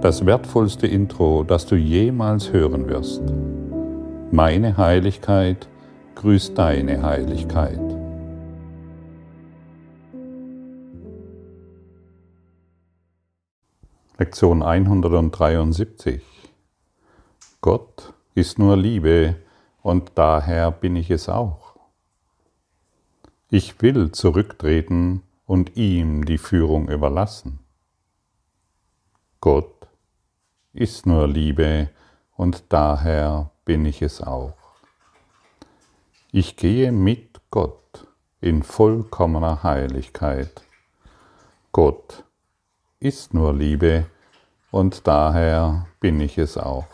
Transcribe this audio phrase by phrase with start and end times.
[0.00, 3.22] das wertvollste Intro, das du jemals hören wirst.
[4.30, 5.68] Meine Heiligkeit
[6.14, 7.80] grüßt deine Heiligkeit.
[14.18, 16.22] Lektion 173
[17.60, 19.36] Gott ist nur Liebe
[19.82, 21.76] und daher bin ich es auch.
[23.50, 27.58] Ich will zurücktreten und ihm die Führung überlassen.
[29.40, 29.77] Gott
[30.72, 31.90] ist nur Liebe
[32.36, 34.54] und daher bin ich es auch.
[36.30, 38.06] Ich gehe mit Gott
[38.40, 40.62] in vollkommener Heiligkeit.
[41.72, 42.24] Gott
[43.00, 44.06] ist nur Liebe
[44.70, 46.86] und daher bin ich es auch.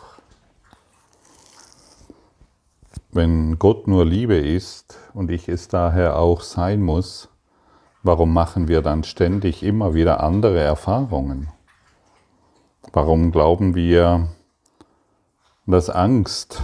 [3.11, 7.29] Wenn Gott nur Liebe ist und ich es daher auch sein muss,
[8.03, 11.49] warum machen wir dann ständig immer wieder andere Erfahrungen?
[12.93, 14.29] Warum glauben wir,
[15.67, 16.63] dass Angst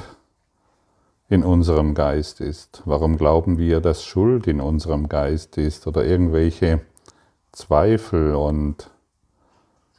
[1.29, 2.83] in unserem Geist ist?
[2.85, 6.81] Warum glauben wir, dass Schuld in unserem Geist ist oder irgendwelche
[7.53, 8.91] Zweifel und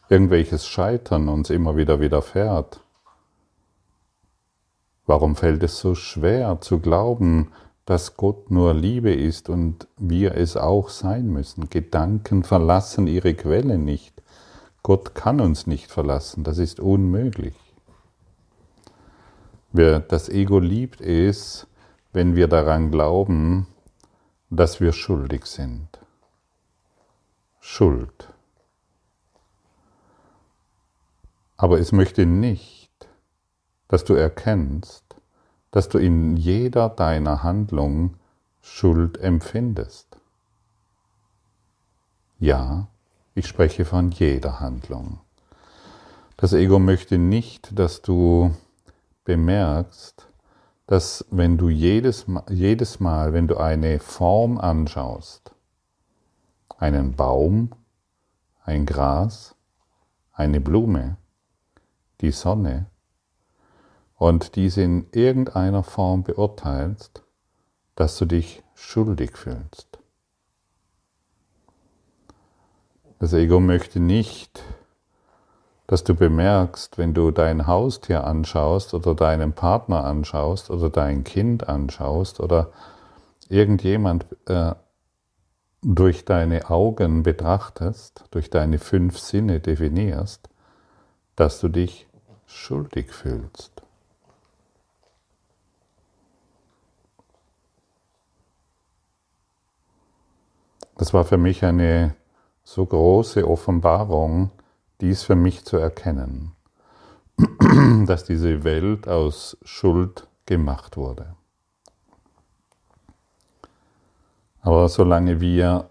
[0.09, 2.81] irgendwelches Scheitern uns immer wieder widerfährt?
[5.05, 7.51] Warum fällt es so schwer zu glauben,
[7.85, 11.69] dass Gott nur Liebe ist und wir es auch sein müssen?
[11.69, 14.20] Gedanken verlassen ihre Quelle nicht.
[14.83, 17.55] Gott kann uns nicht verlassen, das ist unmöglich.
[19.71, 21.67] Wer das Ego liebt es,
[22.13, 23.67] wenn wir daran glauben,
[24.49, 25.87] dass wir schuldig sind.
[27.59, 28.33] Schuld.
[31.55, 32.91] Aber es möchte nicht,
[33.87, 35.15] dass du erkennst,
[35.69, 38.15] dass du in jeder deiner Handlung
[38.61, 40.17] Schuld empfindest.
[42.39, 42.87] Ja,
[43.33, 45.19] ich spreche von jeder Handlung.
[46.37, 48.53] Das Ego möchte nicht, dass du
[49.23, 50.27] bemerkst,
[50.87, 55.51] dass wenn du jedes Mal, jedes Mal, wenn du eine Form anschaust,
[56.77, 57.71] einen Baum,
[58.63, 59.55] ein Gras,
[60.33, 61.17] eine Blume,
[62.19, 62.87] die Sonne,
[64.15, 67.23] und diese in irgendeiner Form beurteilst,
[67.95, 69.90] dass du dich schuldig fühlst.
[73.21, 74.63] Das Ego möchte nicht,
[75.85, 81.69] dass du bemerkst, wenn du dein Haustier anschaust oder deinen Partner anschaust oder dein Kind
[81.69, 82.71] anschaust oder
[83.47, 84.73] irgendjemand äh,
[85.83, 90.49] durch deine Augen betrachtest, durch deine fünf Sinne definierst,
[91.35, 92.07] dass du dich
[92.47, 93.83] schuldig fühlst.
[100.97, 102.15] Das war für mich eine
[102.73, 104.49] so große Offenbarung,
[105.01, 106.53] dies für mich zu erkennen,
[108.05, 111.35] dass diese Welt aus Schuld gemacht wurde.
[114.61, 115.89] Aber solange wir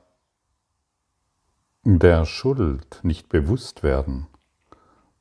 [1.84, 4.28] der Schuld nicht bewusst werden,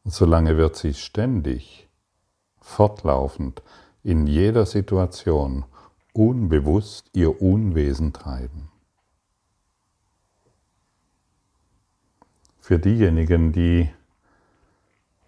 [0.05, 1.89] solange wird sie ständig,
[2.61, 3.63] fortlaufend,
[4.01, 5.65] in jeder Situation
[6.13, 8.69] unbewusst ihr Unwesen treiben.
[12.69, 13.89] Für diejenigen, die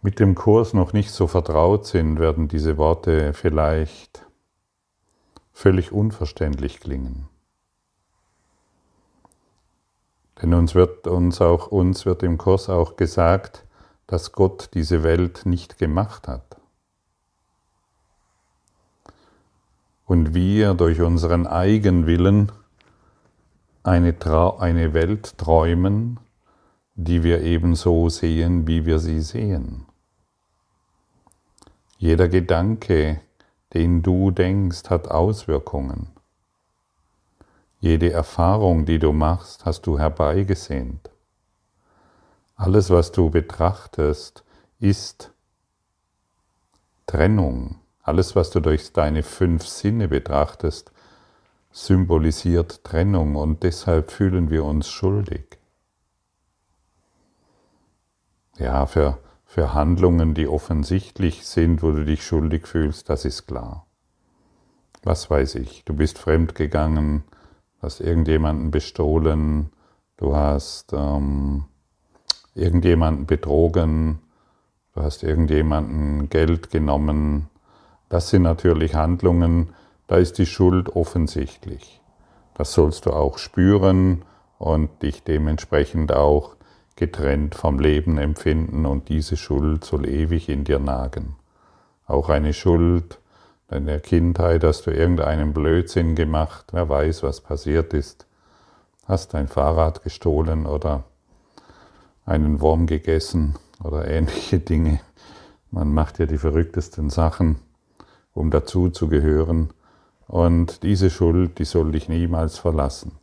[0.03, 4.27] mit dem Kurs noch nicht so vertraut sind, werden diese Worte vielleicht
[5.51, 7.27] völlig unverständlich klingen.
[10.39, 13.65] Denn uns wird uns auch uns wird im Kurs auch gesagt,
[14.05, 16.57] dass Gott diese Welt nicht gemacht hat.
[20.05, 22.51] Und wir durch unseren Eigenwillen
[23.81, 26.19] eine, Trau eine Welt träumen,
[26.95, 29.85] die wir ebenso sehen, wie wir sie sehen.
[31.97, 33.21] Jeder Gedanke,
[33.73, 36.09] den du denkst, hat Auswirkungen.
[37.79, 41.09] Jede Erfahrung, die du machst, hast du herbeigesehnt.
[42.55, 44.43] Alles, was du betrachtest,
[44.79, 45.31] ist
[47.07, 47.79] Trennung.
[48.03, 50.91] Alles, was du durch deine fünf Sinne betrachtest,
[51.71, 55.60] symbolisiert Trennung und deshalb fühlen wir uns schuldig
[58.61, 63.85] ja, für, für Handlungen, die offensichtlich sind, wo du dich schuldig fühlst, das ist klar.
[65.03, 67.23] Was weiß ich, du bist fremdgegangen,
[67.81, 69.71] hast irgendjemanden bestohlen,
[70.17, 71.65] du hast ähm,
[72.53, 74.19] irgendjemanden betrogen,
[74.93, 77.49] du hast irgendjemanden Geld genommen.
[78.09, 79.73] Das sind natürlich Handlungen,
[80.05, 82.01] da ist die Schuld offensichtlich.
[82.53, 84.23] Das sollst du auch spüren
[84.59, 86.57] und dich dementsprechend auch
[86.95, 91.35] getrennt vom Leben empfinden und diese Schuld soll ewig in dir nagen.
[92.07, 93.19] Auch eine Schuld
[93.71, 98.25] in der Kindheit hast du irgendeinen Blödsinn gemacht, wer weiß, was passiert ist.
[99.07, 101.05] Hast dein Fahrrad gestohlen oder
[102.25, 104.99] einen Wurm gegessen oder ähnliche Dinge.
[105.71, 107.59] Man macht ja die verrücktesten Sachen,
[108.33, 109.69] um dazu zu gehören.
[110.27, 113.13] Und diese Schuld, die soll dich niemals verlassen.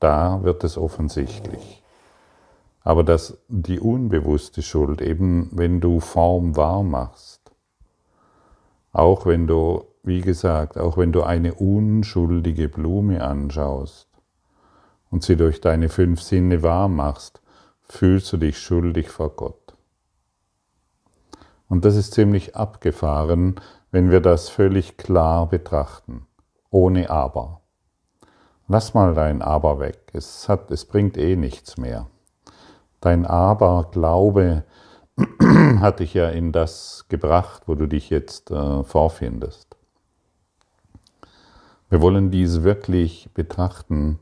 [0.00, 1.77] Da wird es offensichtlich.
[2.82, 7.52] Aber dass die unbewusste Schuld, eben wenn du Form wahr machst,
[8.92, 14.08] auch wenn du, wie gesagt, auch wenn du eine unschuldige Blume anschaust
[15.10, 17.40] und sie durch deine fünf Sinne wahr machst,
[17.82, 19.74] fühlst du dich schuldig vor Gott.
[21.68, 23.56] Und das ist ziemlich abgefahren,
[23.90, 26.26] wenn wir das völlig klar betrachten,
[26.70, 27.60] ohne Aber.
[28.66, 32.06] Lass mal dein Aber weg, es, hat, es bringt eh nichts mehr.
[33.00, 34.64] Dein Aber-Glaube
[35.80, 39.76] hat dich ja in das gebracht, wo du dich jetzt äh, vorfindest.
[41.90, 44.18] Wir wollen dies wirklich betrachten,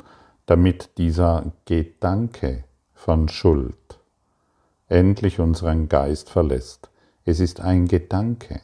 [0.46, 2.64] damit dieser Gedanke
[2.94, 3.98] von Schuld
[4.88, 6.90] endlich unseren Geist verlässt.
[7.24, 8.60] Es ist ein Gedanke.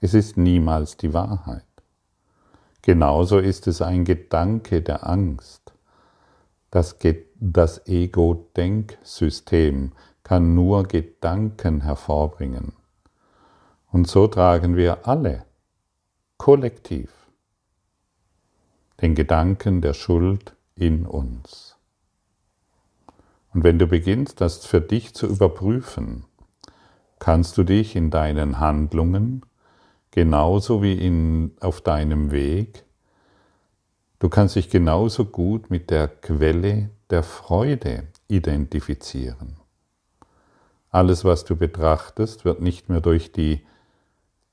[0.00, 1.62] Es ist niemals die Wahrheit.
[2.82, 5.72] Genauso ist es ein Gedanke der Angst.
[6.70, 6.98] Das,
[7.38, 9.92] das Ego-Denksystem
[10.22, 12.72] kann nur Gedanken hervorbringen.
[13.92, 15.44] Und so tragen wir alle
[16.36, 17.10] kollektiv
[19.00, 21.76] den Gedanken der Schuld in uns.
[23.52, 26.24] Und wenn du beginnst, das für dich zu überprüfen,
[27.18, 29.42] kannst du dich in deinen Handlungen
[30.10, 32.84] genauso wie in, auf deinem Weg,
[34.18, 39.56] du kannst dich genauso gut mit der Quelle der Freude identifizieren.
[40.90, 43.66] Alles, was du betrachtest, wird nicht mehr durch die,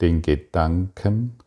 [0.02, 1.38] den Gedanken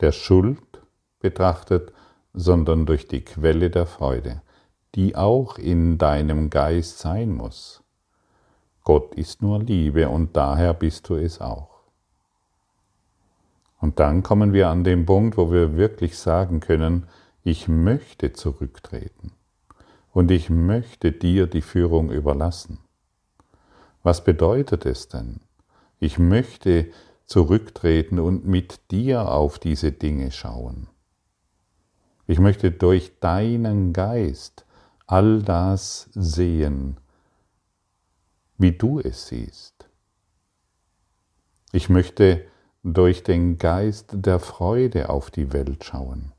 [0.00, 0.82] der Schuld
[1.20, 1.92] betrachtet,
[2.34, 4.42] sondern durch die Quelle der Freude,
[4.94, 7.82] die auch in deinem Geist sein muss.
[8.84, 11.68] Gott ist nur Liebe und daher bist du es auch.
[13.80, 17.06] Und dann kommen wir an den Punkt, wo wir wirklich sagen können,
[17.44, 19.32] ich möchte zurücktreten
[20.12, 22.78] und ich möchte dir die Führung überlassen.
[24.02, 25.40] Was bedeutet es denn?
[25.98, 26.90] Ich möchte
[27.26, 30.88] zurücktreten und mit dir auf diese Dinge schauen.
[32.26, 34.64] Ich möchte durch deinen Geist
[35.06, 36.98] all das sehen,
[38.56, 39.88] wie du es siehst.
[41.72, 42.44] Ich möchte
[42.84, 46.31] durch den Geist der Freude auf die Welt schauen.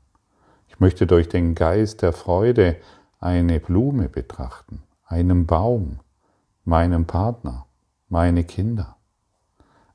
[0.84, 2.76] Möchte durch den Geist der Freude
[3.18, 6.00] eine Blume betrachten, einen Baum,
[6.66, 7.64] meinen Partner,
[8.10, 8.98] meine Kinder.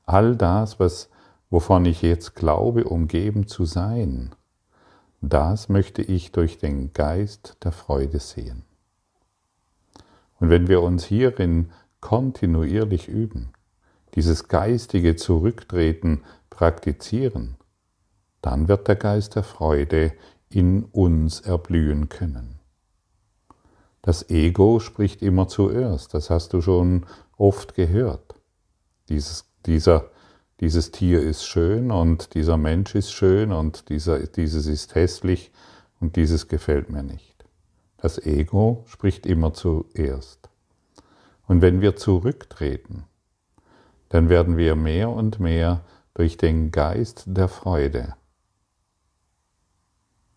[0.04, 1.08] All das, was,
[1.48, 4.34] wovon ich jetzt glaube, umgeben zu sein,
[5.20, 8.64] das möchte ich durch den Geist der Freude sehen.
[10.40, 11.70] Und wenn wir uns hierin
[12.00, 13.52] kontinuierlich üben,
[14.16, 17.54] dieses geistige Zurücktreten praktizieren,
[18.42, 20.14] dann wird der Geist der Freude
[20.52, 22.58] in uns erblühen können.
[24.02, 27.06] Das Ego spricht immer zuerst, das hast du schon
[27.36, 28.34] oft gehört.
[29.08, 30.10] Dieses, dieser,
[30.60, 35.52] dieses Tier ist schön und dieser Mensch ist schön und dieser, dieses ist hässlich
[36.00, 37.44] und dieses gefällt mir nicht.
[37.98, 40.48] Das Ego spricht immer zuerst.
[41.46, 43.04] Und wenn wir zurücktreten,
[44.08, 48.14] dann werden wir mehr und mehr durch den Geist der Freude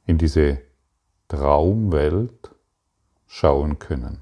[0.06, 0.60] in diese
[1.28, 2.52] Traumwelt
[3.28, 4.22] schauen können.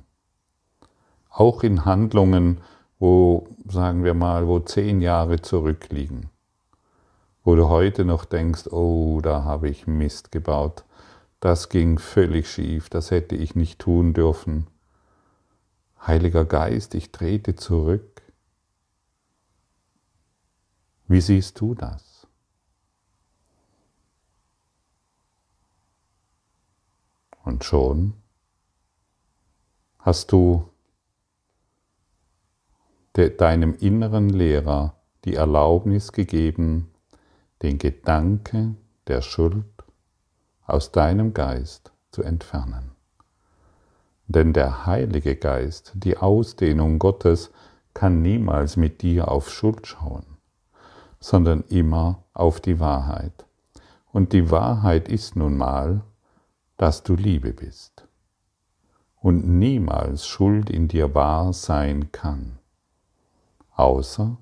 [1.29, 2.61] Auch in Handlungen,
[2.99, 6.29] wo, sagen wir mal, wo zehn Jahre zurückliegen,
[7.43, 10.83] wo du heute noch denkst, oh, da habe ich Mist gebaut,
[11.39, 14.67] das ging völlig schief, das hätte ich nicht tun dürfen.
[16.05, 18.21] Heiliger Geist, ich trete zurück.
[21.07, 22.10] Wie siehst du das?
[27.43, 28.13] Und schon
[29.99, 30.67] hast du
[33.13, 34.95] deinem inneren Lehrer
[35.25, 36.91] die Erlaubnis gegeben,
[37.61, 38.75] den Gedanke
[39.07, 39.65] der Schuld
[40.65, 42.91] aus deinem Geist zu entfernen.
[44.27, 47.51] Denn der Heilige Geist, die Ausdehnung Gottes,
[47.93, 50.25] kann niemals mit dir auf Schuld schauen,
[51.19, 53.45] sondern immer auf die Wahrheit.
[54.13, 56.01] Und die Wahrheit ist nun mal,
[56.81, 58.07] dass du Liebe bist.
[59.17, 62.57] und niemals Schuld in dir wahr sein kann,
[63.75, 64.35] außer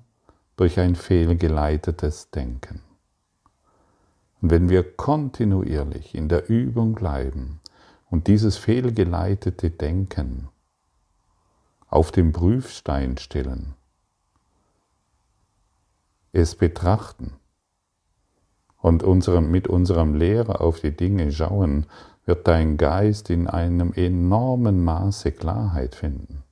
[0.56, 2.80] durch ein fehlgeleitetes Denken.
[4.40, 7.60] Und wenn wir kontinuierlich in der Übung bleiben
[8.08, 10.48] und dieses fehlgeleitete Denken
[11.88, 13.74] auf den Prüfstein stellen,
[16.32, 17.34] es betrachten
[18.78, 21.84] und unserem, mit unserem Lehrer auf die Dinge schauen,
[22.26, 26.42] wird dein Geist in einem enormen Maße Klarheit finden.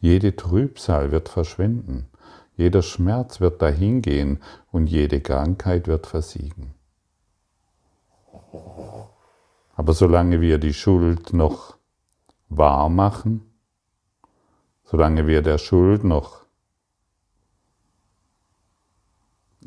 [0.00, 2.08] Jede Trübsal wird verschwinden,
[2.56, 6.74] jeder Schmerz wird dahingehen und jede Krankheit wird versiegen.
[9.74, 11.76] Aber solange wir die Schuld noch
[12.48, 13.42] wahr machen,
[14.84, 16.42] solange wir der Schuld noch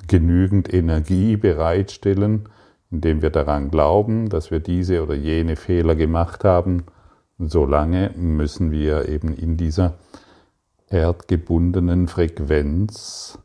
[0.07, 2.49] genügend Energie bereitstellen,
[2.95, 6.85] indem wir daran glauben, dass wir diese oder jene Fehler gemacht haben,
[7.37, 9.95] solange müssen wir eben in dieser
[10.87, 13.37] erdgebundenen Frequenz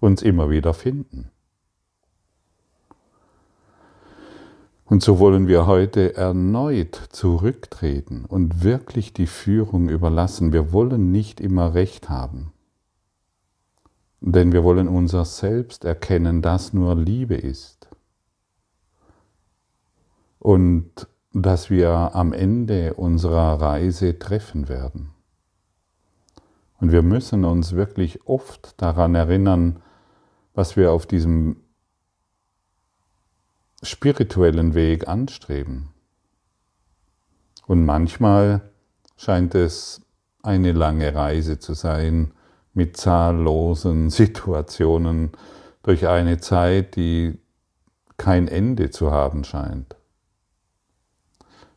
[0.00, 1.30] uns immer wieder finden.
[4.84, 10.52] Und so wollen wir heute erneut zurücktreten und wirklich die Führung überlassen.
[10.52, 12.52] Wir wollen nicht immer recht haben,
[14.20, 17.88] denn wir wollen unser Selbst erkennen, das nur Liebe ist.
[20.38, 25.10] Und dass wir am Ende unserer Reise treffen werden.
[26.80, 29.82] Und wir müssen uns wirklich oft daran erinnern,
[30.54, 31.56] was wir auf diesem
[33.82, 35.90] spirituellen Weg anstreben.
[37.66, 38.70] Und manchmal
[39.16, 40.00] scheint es
[40.42, 42.32] eine lange Reise zu sein
[42.76, 45.32] mit zahllosen Situationen
[45.82, 47.38] durch eine Zeit, die
[48.18, 49.96] kein Ende zu haben scheint.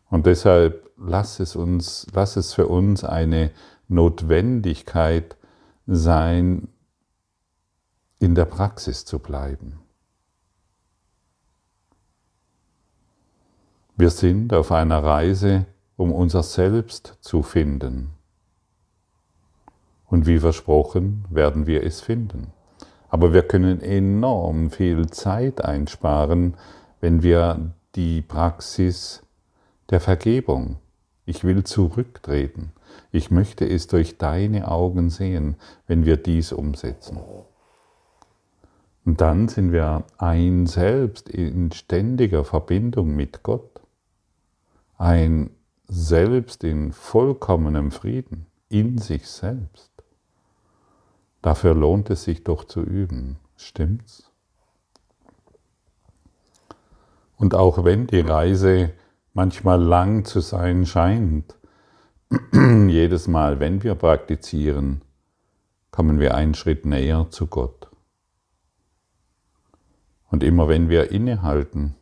[0.09, 3.51] Und deshalb lass es uns, lass es für uns eine
[3.87, 5.37] Notwendigkeit
[5.87, 6.67] sein,
[8.19, 9.79] in der Praxis zu bleiben.
[13.95, 15.65] Wir sind auf einer Reise,
[15.95, 18.18] um unser Selbst zu finden.
[20.09, 22.47] Und wie versprochen, werden wir es finden.
[23.09, 26.55] Aber wir können enorm viel Zeit einsparen,
[26.99, 29.23] wenn wir die Praxis
[29.89, 30.77] der Vergebung.
[31.25, 32.71] Ich will zurücktreten.
[33.11, 35.55] Ich möchte es durch deine Augen sehen,
[35.87, 37.19] wenn wir dies umsetzen.
[39.05, 43.81] Und dann sind wir ein Selbst in ständiger Verbindung mit Gott.
[44.97, 45.51] Ein
[45.87, 49.91] Selbst in vollkommenem Frieden in sich selbst.
[51.41, 53.37] Dafür lohnt es sich doch zu üben.
[53.55, 54.31] Stimmt's?
[57.37, 58.91] Und auch wenn die Reise
[59.33, 61.55] manchmal lang zu sein scheint.
[62.51, 65.01] Jedes Mal, wenn wir praktizieren,
[65.91, 67.89] kommen wir einen Schritt näher zu Gott.
[70.29, 71.95] Und immer wenn wir innehalten,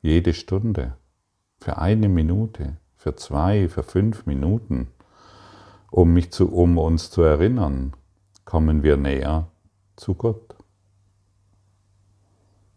[0.00, 0.96] jede Stunde,
[1.60, 4.88] für eine Minute, für zwei, für fünf Minuten,
[5.90, 7.92] um, mich zu, um uns zu erinnern,
[8.48, 9.46] kommen wir näher
[9.96, 10.54] zu Gott.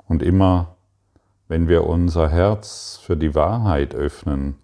[0.06, 0.76] Und immer
[1.48, 4.56] wenn wir unser Herz für die Wahrheit öffnen,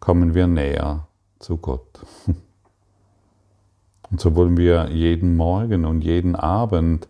[0.00, 1.06] kommen wir näher
[1.38, 2.00] zu Gott.
[4.10, 7.08] Und so wollen wir jeden Morgen und jeden Abend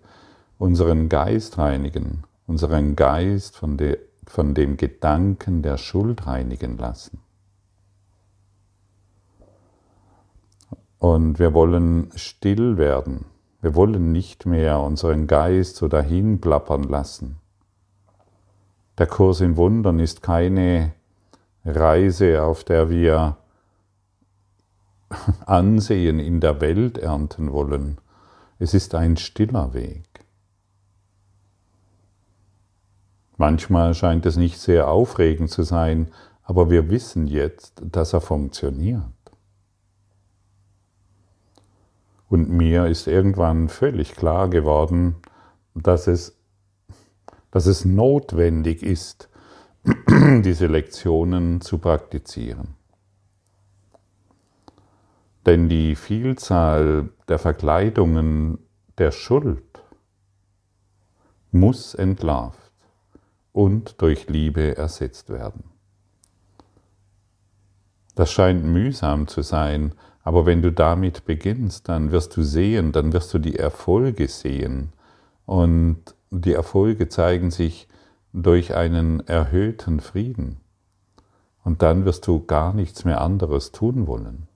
[0.59, 7.21] unseren Geist reinigen, unseren Geist von, de, von dem Gedanken der Schuld reinigen lassen.
[11.01, 13.25] Und wir wollen still werden.
[13.63, 17.39] Wir wollen nicht mehr unseren Geist so dahin plappern lassen.
[18.99, 20.93] Der Kurs in Wundern ist keine
[21.65, 23.39] Reise, auf der wir
[25.47, 27.97] Ansehen in der Welt ernten wollen.
[28.59, 30.05] Es ist ein stiller Weg.
[33.39, 36.09] Manchmal scheint es nicht sehr aufregend zu sein,
[36.43, 39.20] aber wir wissen jetzt, dass er funktioniert.
[42.31, 45.17] Und mir ist irgendwann völlig klar geworden,
[45.75, 46.41] dass es
[47.51, 49.29] dass es notwendig ist,
[50.09, 52.75] diese Lektionen zu praktizieren.
[55.47, 58.59] Denn die Vielzahl der Verkleidungen
[58.99, 59.83] der Schuld
[61.51, 62.73] muss entlarvt
[63.53, 65.65] und durch Liebe ersetzt werden.
[68.15, 73.13] Das scheint mühsam zu sein, aber wenn du damit beginnst, dann wirst du sehen, dann
[73.13, 74.93] wirst du die Erfolge sehen
[75.47, 77.89] und die Erfolge zeigen sich
[78.33, 80.61] durch einen erhöhten Frieden.
[81.65, 84.47] Und dann wirst du gar nichts mehr anderes tun wollen.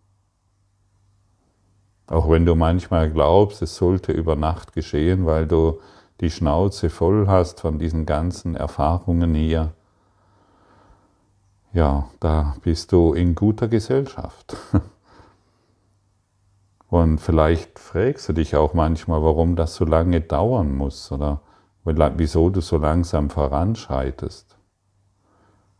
[2.06, 5.80] Auch wenn du manchmal glaubst, es sollte über Nacht geschehen, weil du
[6.20, 9.72] die Schnauze voll hast von diesen ganzen Erfahrungen hier,
[11.72, 14.56] ja, da bist du in guter Gesellschaft.
[16.94, 21.40] Und vielleicht fragst du dich auch manchmal, warum das so lange dauern muss oder
[21.82, 24.56] wieso du so langsam voranschreitest.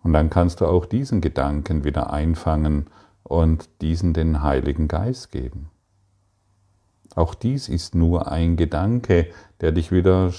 [0.02, 2.90] Und dann kannst du auch diesen Gedanken wieder einfangen
[3.22, 5.70] und diesen den Heiligen Geist geben.
[7.14, 9.28] Auch dies ist nur ein Gedanke,
[9.60, 10.32] der dich wieder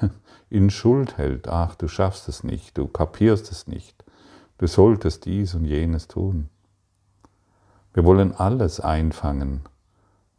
[0.50, 1.48] in Schuld hält.
[1.48, 4.04] Ach, du schaffst es nicht, du kapierst es nicht,
[4.58, 6.50] du solltest dies und jenes tun.
[7.94, 9.62] Wir wollen alles einfangen,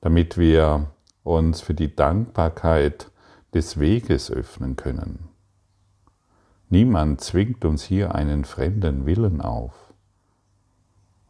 [0.01, 0.87] damit wir
[1.23, 3.11] uns für die Dankbarkeit
[3.53, 5.29] des Weges öffnen können.
[6.69, 9.73] Niemand zwingt uns hier einen fremden Willen auf.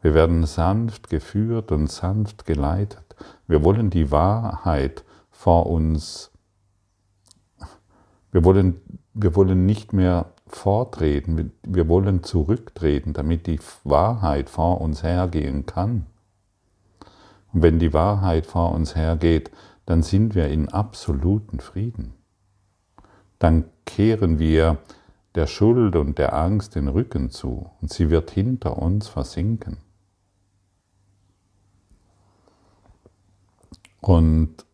[0.01, 3.15] Wir werden sanft geführt und sanft geleitet.
[3.47, 6.31] Wir wollen die Wahrheit vor uns.
[8.31, 8.81] Wir wollen,
[9.13, 16.05] wir wollen nicht mehr vortreten, wir wollen zurücktreten, damit die Wahrheit vor uns hergehen kann.
[17.53, 19.51] Und wenn die Wahrheit vor uns hergeht,
[19.85, 22.13] dann sind wir in absoluten Frieden.
[23.39, 24.77] Dann kehren wir
[25.35, 29.77] der Schuld und der Angst den Rücken zu und sie wird hinter uns versinken.
[34.01, 34.65] Und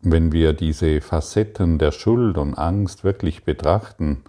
[0.00, 4.22] wenn wir diese Facetten der Schuld und Angst wirklich betrachten,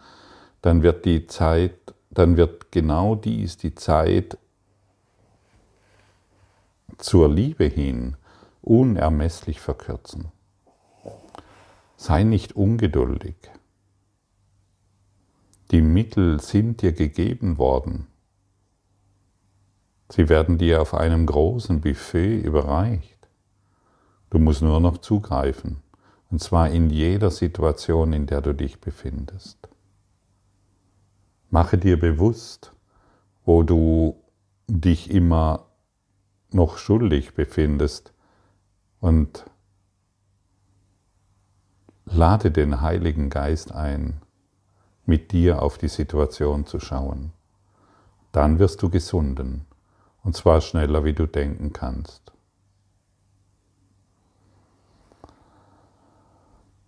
[0.61, 4.37] dann wird die Zeit, dann wird genau dies die Zeit
[6.99, 8.17] zur Liebe hin
[8.61, 10.31] unermesslich verkürzen.
[11.95, 13.35] Sei nicht ungeduldig.
[15.71, 18.07] Die Mittel sind dir gegeben worden.
[20.09, 23.27] Sie werden dir auf einem großen Buffet überreicht.
[24.29, 25.77] Du musst nur noch zugreifen,
[26.29, 29.69] und zwar in jeder Situation, in der du dich befindest.
[31.49, 32.73] Mache dir bewusst,
[33.45, 34.21] wo du
[34.67, 35.68] dich immer
[36.51, 38.13] noch schuldig befindest
[38.99, 39.45] und
[42.05, 44.21] lade den Heiligen Geist ein,
[45.05, 47.31] mit dir auf die Situation zu schauen.
[48.31, 49.65] Dann wirst du gesunden,
[50.23, 52.31] und zwar schneller, wie du denken kannst.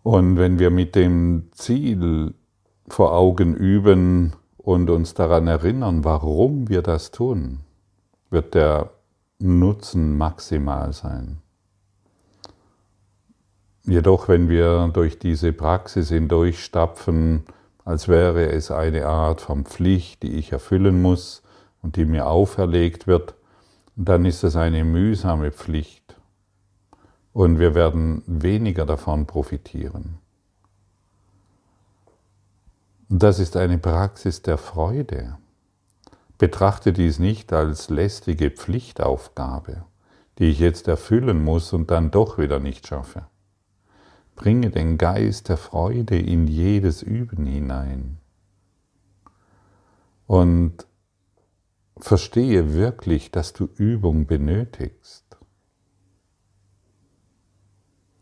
[0.03, 2.33] Und wenn wir mit dem Ziel
[2.87, 7.59] vor Augen üben und uns daran erinnern, warum wir das tun,
[8.29, 8.91] wird der
[9.41, 11.41] Nutzen maximal sein.
[13.83, 17.45] Jedoch, wenn wir durch diese Praxis hindurchstapfen,
[17.83, 21.41] als wäre es eine Art von Pflicht, die ich erfüllen muss
[21.81, 23.33] und die mir auferlegt wird,
[23.95, 26.15] dann ist es eine mühsame Pflicht
[27.33, 30.19] und wir werden weniger davon profitieren.
[33.09, 35.37] Das ist eine Praxis der Freude.
[36.41, 39.85] Betrachte dies nicht als lästige Pflichtaufgabe,
[40.39, 43.27] die ich jetzt erfüllen muss und dann doch wieder nicht schaffe.
[44.35, 48.17] Bringe den Geist der Freude in jedes Üben hinein
[50.25, 50.87] und
[51.99, 55.37] verstehe wirklich, dass du Übung benötigst.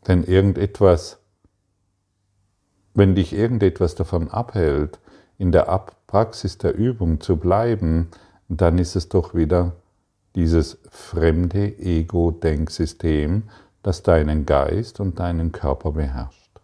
[0.08, 1.22] Denn irgendetwas,
[2.94, 5.00] wenn dich irgendetwas davon abhält,
[5.40, 5.68] in der
[6.06, 8.10] Praxis der Übung zu bleiben,
[8.50, 9.72] dann ist es doch wieder
[10.36, 13.44] dieses fremde Ego-Denksystem,
[13.82, 16.60] das deinen Geist und deinen Körper beherrscht.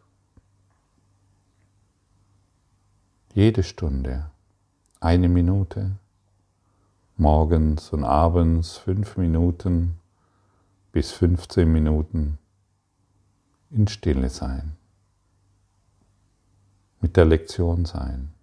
[3.34, 4.30] Jede Stunde,
[5.00, 5.92] eine Minute,
[7.16, 10.00] morgens und abends fünf Minuten
[10.92, 12.38] bis 15 Minuten
[13.72, 14.74] in Stille sein,
[17.00, 18.35] mit der Lektion sein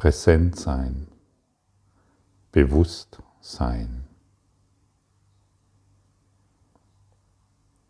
[0.00, 1.08] präsent sein,
[2.52, 4.08] bewusst sein.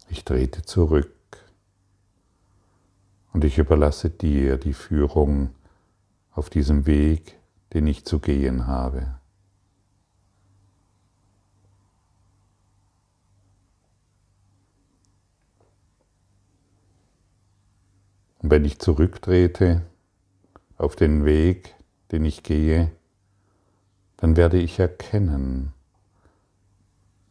[0.08, 1.14] Ich trete zurück
[3.32, 5.54] und ich überlasse dir die Führung
[6.32, 7.38] auf diesem Weg,
[7.74, 9.14] den ich zu gehen habe.
[18.38, 19.86] Und wenn ich zurücktrete
[20.76, 21.76] auf den Weg,
[22.12, 22.90] den ich gehe,
[24.16, 25.72] dann werde ich erkennen,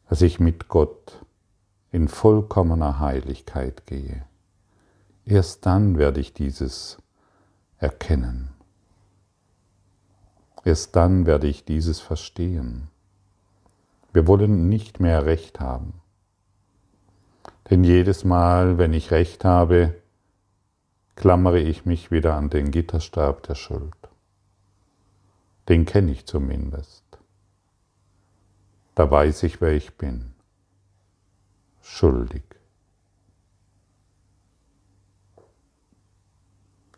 [0.08, 1.24] dass ich mit Gott
[1.92, 4.26] in vollkommener Heiligkeit gehe,
[5.30, 6.98] Erst dann werde ich dieses
[7.78, 8.50] erkennen.
[10.66, 12.88] Erst dann werde ich dieses verstehen.
[14.12, 15.94] Wir wollen nicht mehr Recht haben.
[17.70, 19.94] Denn jedes Mal, wenn ich Recht habe,
[21.16, 24.09] klammere ich mich wieder an den Gitterstab der Schuld.
[25.70, 27.04] Den kenne ich zumindest.
[28.96, 30.34] Da weiß ich, wer ich bin.
[31.82, 32.42] Schuldig.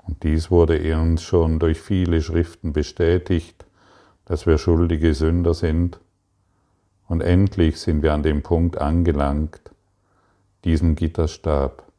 [0.07, 3.65] Und dies wurde uns schon durch viele Schriften bestätigt,
[4.23, 5.99] dass wir schuldige Sünder sind.
[7.10, 9.60] Und endlich sind wir an dem Punkt angelangt,
[10.63, 11.91] diesen Gitterstab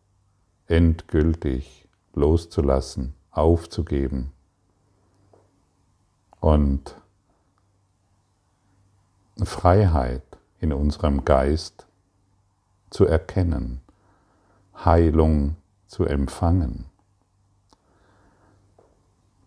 [0.69, 4.33] endgültig loszulassen, aufzugeben
[6.43, 6.97] und
[9.45, 10.25] Freiheit
[10.61, 11.87] in unserem Geist
[12.91, 13.81] zu erkennen,
[14.85, 15.55] Heilung
[15.87, 16.87] zu empfangen.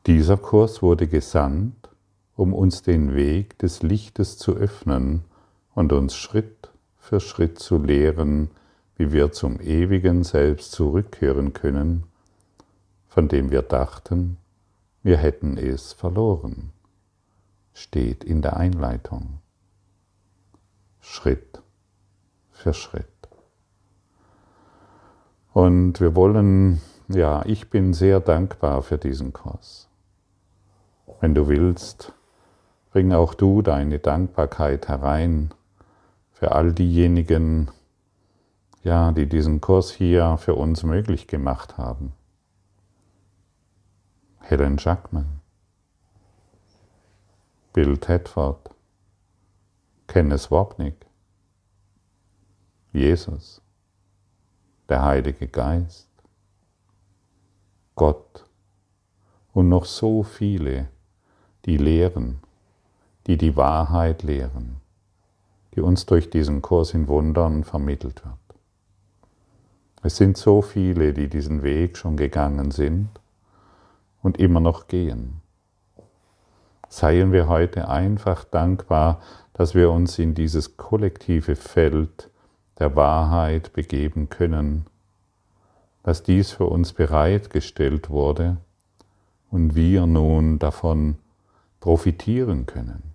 [0.05, 1.89] Dieser Kurs wurde gesandt,
[2.37, 5.25] um uns den Weg des Lichtes zu öffnen
[5.73, 8.51] und uns Schritt für Schritt zu lehren,
[8.95, 12.03] wie wir zum ewigen Selbst zurückkehren können,
[13.09, 14.37] von dem wir dachten,
[15.03, 16.71] wir hätten es verloren,
[17.75, 19.41] steht in der Einleitung.
[21.01, 21.61] Schritt
[22.51, 23.05] für Schritt.
[25.53, 29.89] Und wir wollen, ja, ich bin sehr dankbar für diesen Kurs.
[31.19, 32.13] Wenn du willst,
[32.91, 35.53] bring auch du deine Dankbarkeit herein
[36.31, 37.71] für all diejenigen,
[38.83, 42.13] ja, die diesen Kurs hier für uns möglich gemacht haben.
[44.39, 45.41] Helen Jackman,
[47.75, 48.69] Bill Tedford,
[50.07, 50.95] Kenneth Wapnick,
[52.93, 53.61] Jesus,
[54.87, 56.07] der Heilige Geist,
[57.95, 58.45] Gott.
[59.51, 60.87] Und noch so viele,
[61.65, 62.39] die lehren,
[63.27, 64.77] die die Wahrheit lehren,
[65.75, 68.59] die uns durch diesen Kurs in Wundern vermittelt wird.
[70.01, 73.09] Es sind so viele, die diesen Weg schon gegangen sind
[74.23, 75.41] und immer noch gehen.
[76.95, 79.19] Seien wir heute einfach dankbar,
[79.51, 82.29] dass wir uns in dieses kollektive Feld
[82.79, 84.85] der Wahrheit begeben können,
[86.03, 88.55] dass dies für uns bereitgestellt wurde
[89.51, 91.17] und wir nun davon
[91.81, 93.13] profitieren können.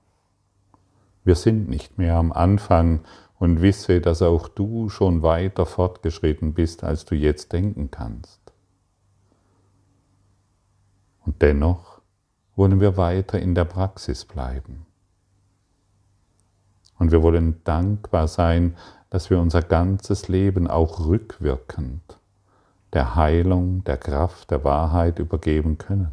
[1.25, 3.01] Wir sind nicht mehr am Anfang
[3.39, 8.43] und wisse, dass auch du schon weiter fortgeschritten bist, als du jetzt denken kannst.
[11.25, 11.90] Und dennoch
[12.57, 14.87] wollen wir weiter in der Praxis bleiben.
[16.99, 18.77] Und wir wollen dankbar sein,
[19.09, 22.19] dass wir unser ganzes Leben auch rückwirkend
[22.93, 26.11] der Heilung, der Kraft, der Wahrheit übergeben können.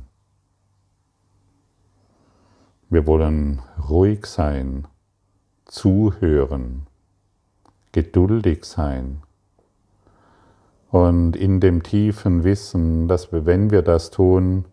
[2.90, 4.88] Wir wollen ruhig sein,
[5.66, 6.88] zuhören,
[7.92, 9.24] geduldig sein
[10.90, 14.66] und in dem tiefen Wissen, dass wir, wenn wir das tun,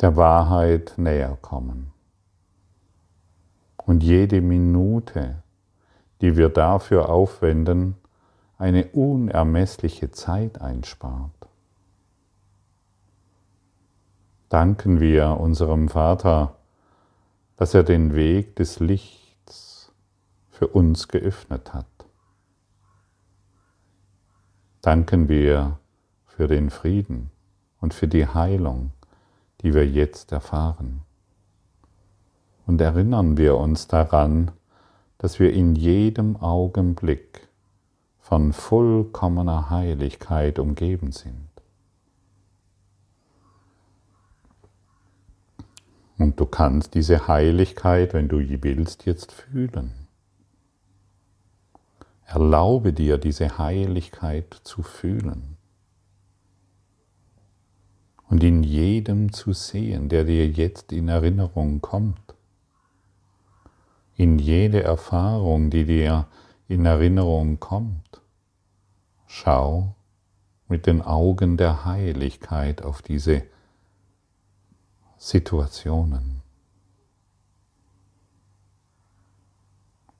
[0.00, 1.92] der Wahrheit näher kommen.
[3.76, 5.42] Und jede Minute,
[6.20, 7.96] die wir dafür aufwenden,
[8.58, 11.36] eine unermessliche Zeit einspart
[14.48, 16.56] danken wir unserem Vater,
[17.56, 19.92] dass er den Weg des Lichts
[20.50, 21.86] für uns geöffnet hat.
[24.82, 25.78] Danken wir
[26.26, 27.30] für den Frieden
[27.80, 28.92] und für die Heilung,
[29.62, 31.02] die wir jetzt erfahren.
[32.66, 34.50] Und erinnern wir uns daran,
[35.18, 37.48] dass wir in jedem Augenblick
[38.18, 41.48] von vollkommener Heiligkeit umgeben sind.
[46.18, 49.92] Und du kannst diese Heiligkeit, wenn du willst, jetzt fühlen.
[52.24, 55.55] Erlaube dir, diese Heiligkeit zu fühlen
[58.28, 62.34] und in jedem zu sehen, der dir jetzt in Erinnerung kommt.
[64.16, 66.26] In jede Erfahrung, die dir
[66.68, 68.20] in Erinnerung kommt.
[69.26, 69.94] Schau
[70.68, 73.44] mit den Augen der Heiligkeit auf diese
[75.16, 76.42] Situationen.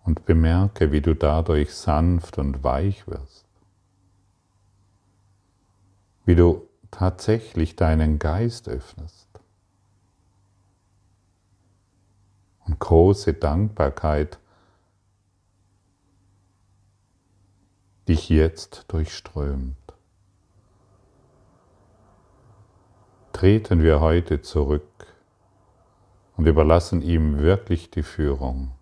[0.05, 3.45] Und bemerke, wie du dadurch sanft und weich wirst.
[6.25, 9.29] Wie du tatsächlich deinen Geist öffnest
[12.66, 14.38] und große Dankbarkeit
[18.09, 19.77] dich jetzt durchströmt.
[23.33, 24.83] Treten wir heute zurück
[26.37, 28.72] und überlassen ihm wirklich die Führung,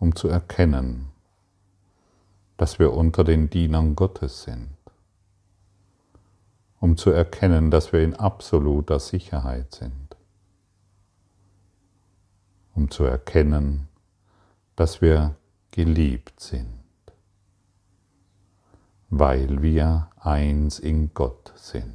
[0.00, 1.10] um zu erkennen,
[2.56, 4.75] dass wir unter den Dienern Gottes sind
[6.80, 10.16] um zu erkennen, dass wir in absoluter Sicherheit sind,
[12.74, 13.88] um zu erkennen,
[14.76, 15.36] dass wir
[15.70, 16.80] geliebt sind,
[19.08, 21.94] weil wir eins in Gott sind.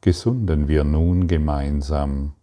[0.00, 2.34] Gesunden wir nun gemeinsam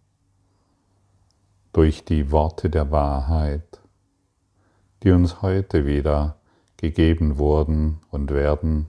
[1.72, 3.80] durch die Worte der Wahrheit,
[5.02, 6.37] die uns heute wieder
[6.78, 8.88] gegeben wurden und werden,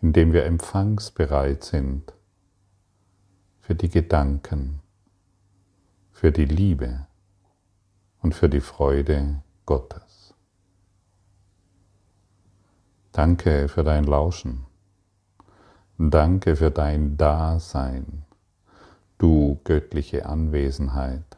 [0.00, 2.12] indem wir empfangsbereit sind
[3.60, 4.80] für die Gedanken,
[6.10, 7.06] für die Liebe
[8.20, 10.34] und für die Freude Gottes.
[13.12, 14.66] Danke für dein Lauschen.
[15.98, 18.24] Danke für dein Dasein,
[19.18, 21.36] du göttliche Anwesenheit.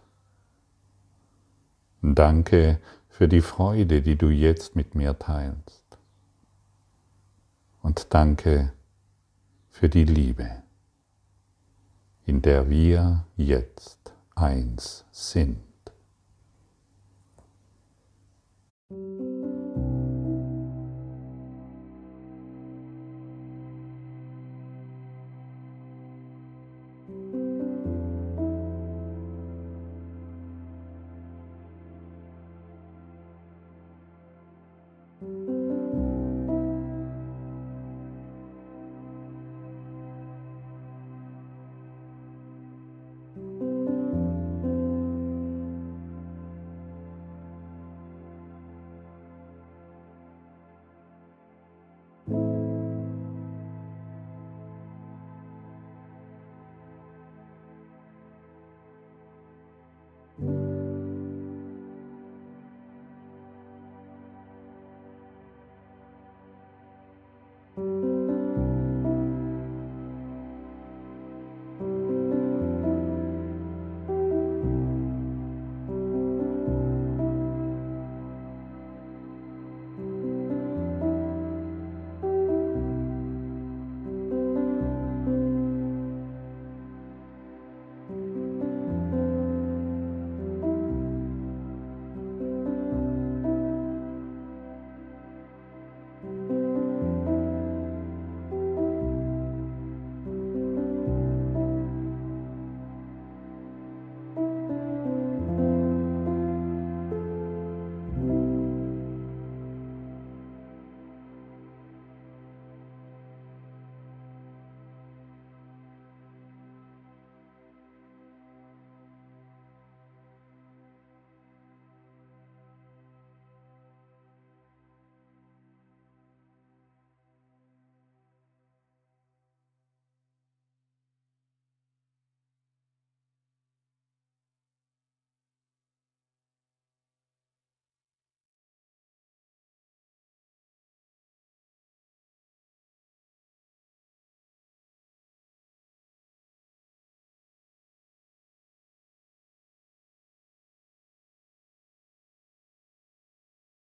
[2.01, 2.81] Danke
[3.15, 5.85] für die Freude, die du jetzt mit mir teilst.
[7.83, 8.73] Und danke
[9.71, 10.65] für die Liebe
[12.27, 15.59] in der wir jetzt eins sind.